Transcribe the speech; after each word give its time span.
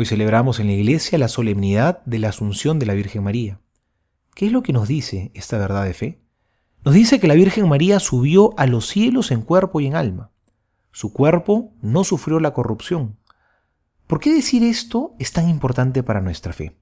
Hoy 0.00 0.06
celebramos 0.06 0.60
en 0.60 0.68
la 0.68 0.72
iglesia 0.72 1.18
la 1.18 1.28
solemnidad 1.28 2.02
de 2.06 2.18
la 2.18 2.30
Asunción 2.30 2.78
de 2.78 2.86
la 2.86 2.94
Virgen 2.94 3.22
María. 3.22 3.60
¿Qué 4.34 4.46
es 4.46 4.52
lo 4.52 4.62
que 4.62 4.72
nos 4.72 4.88
dice 4.88 5.30
esta 5.34 5.58
verdad 5.58 5.84
de 5.84 5.92
fe? 5.92 6.22
Nos 6.86 6.94
dice 6.94 7.20
que 7.20 7.28
la 7.28 7.34
Virgen 7.34 7.68
María 7.68 8.00
subió 8.00 8.58
a 8.58 8.66
los 8.66 8.88
cielos 8.88 9.30
en 9.30 9.42
cuerpo 9.42 9.78
y 9.78 9.86
en 9.86 9.96
alma. 9.96 10.30
Su 10.90 11.12
cuerpo 11.12 11.74
no 11.82 12.02
sufrió 12.02 12.40
la 12.40 12.54
corrupción. 12.54 13.18
¿Por 14.06 14.20
qué 14.20 14.32
decir 14.32 14.62
esto 14.62 15.14
es 15.18 15.32
tan 15.32 15.50
importante 15.50 16.02
para 16.02 16.22
nuestra 16.22 16.54
fe? 16.54 16.78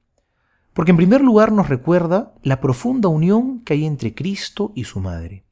Porque 0.72 0.92
en 0.92 0.96
primer 0.96 1.20
lugar 1.20 1.50
nos 1.50 1.68
recuerda 1.68 2.34
la 2.44 2.60
profunda 2.60 3.08
unión 3.08 3.64
que 3.64 3.72
hay 3.72 3.84
entre 3.84 4.14
Cristo 4.14 4.70
y 4.76 4.84
su 4.84 5.00
Madre. 5.00 5.44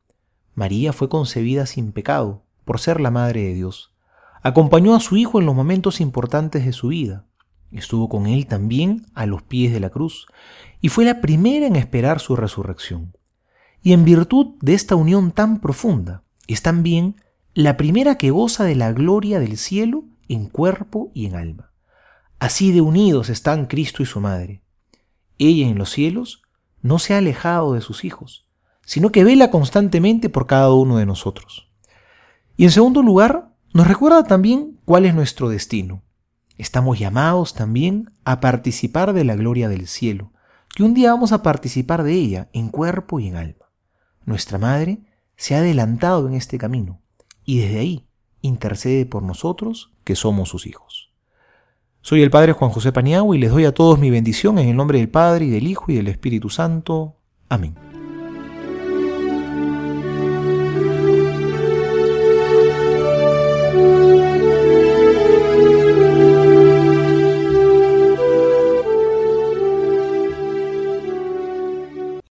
María 0.54 0.92
fue 0.92 1.08
concebida 1.08 1.66
sin 1.66 1.90
pecado, 1.90 2.44
por 2.64 2.78
ser 2.78 3.00
la 3.00 3.10
Madre 3.10 3.42
de 3.42 3.54
Dios. 3.54 3.92
Acompañó 4.40 4.94
a 4.94 5.00
su 5.00 5.16
Hijo 5.16 5.40
en 5.40 5.46
los 5.46 5.56
momentos 5.56 6.00
importantes 6.00 6.64
de 6.64 6.72
su 6.72 6.86
vida. 6.86 7.26
Estuvo 7.72 8.08
con 8.08 8.26
él 8.26 8.46
también 8.46 9.06
a 9.14 9.26
los 9.26 9.42
pies 9.42 9.72
de 9.72 9.80
la 9.80 9.90
cruz 9.90 10.26
y 10.80 10.88
fue 10.88 11.04
la 11.04 11.20
primera 11.20 11.66
en 11.66 11.76
esperar 11.76 12.20
su 12.20 12.36
resurrección. 12.36 13.16
Y 13.82 13.92
en 13.92 14.04
virtud 14.04 14.54
de 14.60 14.74
esta 14.74 14.96
unión 14.96 15.32
tan 15.32 15.60
profunda, 15.60 16.22
es 16.46 16.62
también 16.62 17.16
la 17.54 17.76
primera 17.76 18.18
que 18.18 18.30
goza 18.30 18.64
de 18.64 18.74
la 18.74 18.92
gloria 18.92 19.40
del 19.40 19.56
cielo 19.56 20.04
en 20.28 20.46
cuerpo 20.46 21.10
y 21.14 21.26
en 21.26 21.36
alma. 21.36 21.72
Así 22.38 22.72
de 22.72 22.80
unidos 22.80 23.30
están 23.30 23.66
Cristo 23.66 24.02
y 24.02 24.06
su 24.06 24.20
Madre. 24.20 24.62
Ella 25.38 25.66
en 25.66 25.78
los 25.78 25.90
cielos 25.90 26.42
no 26.82 26.98
se 26.98 27.14
ha 27.14 27.18
alejado 27.18 27.72
de 27.74 27.80
sus 27.80 28.04
hijos, 28.04 28.46
sino 28.84 29.10
que 29.10 29.24
vela 29.24 29.50
constantemente 29.50 30.28
por 30.28 30.46
cada 30.46 30.72
uno 30.72 30.98
de 30.98 31.06
nosotros. 31.06 31.68
Y 32.56 32.64
en 32.64 32.70
segundo 32.70 33.02
lugar, 33.02 33.52
nos 33.72 33.86
recuerda 33.86 34.24
también 34.24 34.78
cuál 34.84 35.04
es 35.04 35.14
nuestro 35.14 35.48
destino. 35.48 36.02
Estamos 36.58 36.98
llamados 36.98 37.54
también 37.54 38.12
a 38.24 38.40
participar 38.40 39.12
de 39.12 39.24
la 39.24 39.36
gloria 39.36 39.68
del 39.68 39.86
cielo, 39.86 40.32
que 40.74 40.82
un 40.82 40.94
día 40.94 41.12
vamos 41.12 41.32
a 41.32 41.42
participar 41.42 42.02
de 42.02 42.12
ella 42.12 42.48
en 42.52 42.68
cuerpo 42.68 43.20
y 43.20 43.28
en 43.28 43.36
alma. 43.36 43.66
Nuestra 44.24 44.58
Madre 44.58 45.00
se 45.36 45.54
ha 45.54 45.58
adelantado 45.58 46.26
en 46.26 46.34
este 46.34 46.58
camino 46.58 47.00
y 47.44 47.60
desde 47.60 47.78
ahí 47.78 48.06
intercede 48.40 49.06
por 49.06 49.22
nosotros 49.22 49.92
que 50.04 50.16
somos 50.16 50.48
sus 50.48 50.66
hijos. 50.66 51.12
Soy 52.00 52.22
el 52.22 52.30
Padre 52.30 52.52
Juan 52.52 52.70
José 52.70 52.92
Paniagua 52.92 53.34
y 53.34 53.38
les 53.38 53.50
doy 53.50 53.64
a 53.64 53.74
todos 53.74 53.98
mi 53.98 54.10
bendición 54.10 54.58
en 54.58 54.68
el 54.68 54.76
nombre 54.76 54.98
del 54.98 55.08
Padre 55.08 55.46
y 55.46 55.50
del 55.50 55.66
Hijo 55.66 55.90
y 55.90 55.96
del 55.96 56.08
Espíritu 56.08 56.50
Santo. 56.50 57.16
Amén. 57.48 57.95